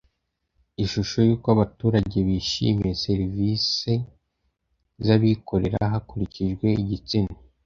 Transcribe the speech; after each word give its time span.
Ishusho 0.83 1.17
y 1.27 1.31
Uko 1.35 1.47
abaturage 1.55 2.17
bishimiye 2.27 2.91
serivisi 3.05 3.91
z 5.05 5.07
abikorera 5.15 5.79
hakurikijwe 5.93 6.67
igitsina 6.83 7.35